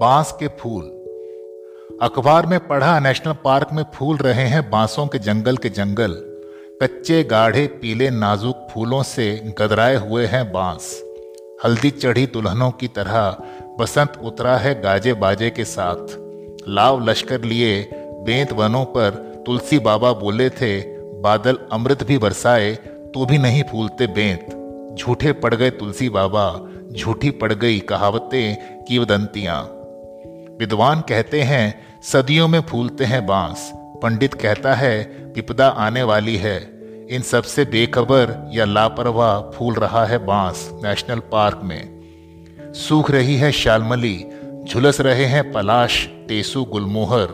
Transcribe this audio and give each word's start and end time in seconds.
बाँस 0.00 0.32
के 0.32 0.48
फूल। 0.48 0.82
अखबार 2.02 2.46
में 2.46 2.58
पढ़ा, 2.68 3.00
नेशनल 3.00 3.32
पार्क 3.32 3.68
में 3.72 3.82
फूल 3.94 4.16
रहे 4.16 4.46
हैं 4.46 4.70
बांसों 4.70 5.06
के 5.06 5.18
जंगल 5.18 5.56
के 5.56 5.68
जंगल। 5.68 6.14
कच्चे, 6.82 7.22
गाढ़े, 7.24 7.66
पीले, 7.66 8.10
नाजुक 8.10 8.66
फूलों 8.70 9.02
से 9.02 9.54
गदराए 9.58 9.96
हुए 9.96 10.26
हैं 10.26 10.52
बाँस। 10.52 11.02
हल्दी 11.64 11.90
चढ़ी 11.90 12.26
दुल्हनों 12.26 12.70
की 12.70 12.88
तरह 12.88 13.36
बसंत 13.78 14.20
उतरा 14.24 14.56
है 14.56 14.80
गाजे 14.80 15.14
बाजे 15.14 15.50
के 15.50 15.64
साथ। 15.64 16.16
लाव 16.68 17.08
लश्कर 17.10 17.42
लिए 17.42 17.90
बेंत 17.94 18.52
वनों 18.52 18.84
पर 18.84 19.10
तुलसी 19.46 19.78
बाबा 19.78 20.12
बोले 20.12 20.50
थे, 20.50 20.80
बादल 21.20 21.58
अमृत 21.72 22.02
भी 22.02 22.18
बरसाए 22.18 22.74
तो 23.14 23.26
भी 23.26 23.38
नहीं 23.38 23.62
फूलते 23.62 24.06
बेंत। 24.06 24.96
झूठे 24.98 25.32
पड़ 25.32 25.54
गए 25.54 25.70
तुलसी 25.70 26.08
बाबा, 26.08 26.68
झूठी 26.92 27.30
पड़ 27.30 27.52
गई 27.52 27.78
कहावतें 27.78 28.84
की 28.84 28.98
वदंतियाँ 28.98 29.80
विद्वान 30.60 31.00
कहते 31.00 31.42
हैं, 31.42 31.86
सदियों 32.02 32.48
में 32.48 32.60
फूलते 32.60 33.04
हैं 33.04 33.26
बाँस। 33.26 33.72
पंडित 33.74 34.34
कहता 34.34 34.74
है 34.74 35.00
विपदा 35.34 35.68
आने 35.68 36.02
वाली 36.02 36.36
है। 36.36 36.80
इन 37.10 37.22
सबसे 37.22 37.64
बेखबर 37.64 38.50
या 38.52 38.64
लापरवाह 38.64 39.40
फूल 39.40 39.74
रहा 39.74 40.06
है 40.06 40.18
बाँस 40.18 40.70
नेशनल 40.72 41.18
पार्क 41.18 41.60
में। 41.64 41.94
सूख 42.72 43.10
रही 43.10 43.36
है 43.36 43.52
शालमली, 43.52 44.24
झुलस 44.64 45.00
रहे 45.00 45.24
हैं 45.24 45.52
पलाश, 45.52 46.08
टेसु 46.28 46.64
गुलमोहर। 46.64 47.26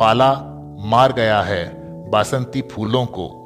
पाला 0.00 0.32
मार 0.78 1.12
गया 1.12 1.42
है 1.42 1.72
बासंती 2.10 2.62
फूलों 2.62 3.06
को। 3.06 3.40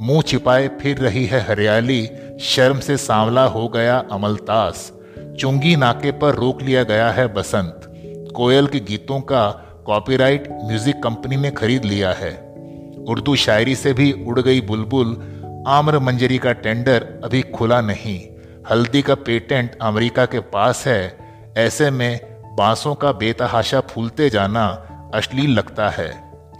मुँह 0.00 0.22
छिपाए 0.22 0.68
फिर 0.68 0.98
रही 0.98 1.26
है 1.26 1.40
हरियाली, 1.40 2.10
शर्म 2.40 2.78
से 2.78 2.96
सांवला 2.96 3.44
हो 3.44 3.68
गया 3.68 4.04
अमलतास। 4.12 4.92
चुंगी 5.38 5.76
नाके 5.76 6.12
पर 6.12 6.34
रोक 6.34 6.62
लिया 6.62 6.82
गया 6.82 7.10
है 7.10 7.34
बसंत। 7.34 7.90
कोयल 8.36 8.66
के 8.66 8.80
गीतों 8.80 9.20
का 9.20 9.46
कॉपीराइट 9.86 10.48
म्यूज़िक 10.50 11.02
कंपनी 11.02 11.36
ने 11.36 11.50
खरीद 11.50 11.84
लिया 11.84 12.12
है। 12.12 12.32
उर्दू 13.08 13.34
शायरी 13.36 13.74
से 13.74 13.92
भी 13.92 14.12
उड़ 14.26 14.40
गई 14.40 14.60
बुलबुल, 14.60 15.16
आम्र 15.66 15.98
मंजरी 15.98 16.38
का 16.38 16.52
टेंडर 16.52 17.06
अभी 17.24 17.42
खुला 17.54 17.80
नहीं। 17.80 18.18
हल्दी 18.70 19.02
का 19.02 19.14
पेटेंट 19.14 19.76
अमेरिका 19.82 20.26
के 20.26 20.40
पास 20.52 20.86
है। 20.86 21.16
ऐसे 21.56 21.90
में 21.90 22.20
बांसों 22.56 22.94
का 22.94 23.12
बेतहाशा 23.12 23.80
फूलते 23.80 24.30
जाना 24.30 24.66
अश्लील 25.14 25.50
लगता 25.50 25.88
है 25.88 26.10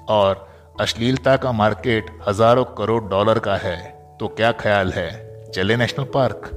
और 0.09 0.47
अश्लीलता 0.81 1.37
का 1.37 1.53
मार्केट 1.53 2.07
हज़ारों 2.29 2.65
करोड़ 2.79 3.03
डॉलर 3.05 3.39
का 3.39 3.57
है। 3.57 3.77
तो 4.21 4.29
क्या 4.29 4.53
ख्याल 4.53 4.93
है? 4.93 5.11
चले 5.51 5.77
नेशनल 5.77 6.05
पार्क 6.05 6.51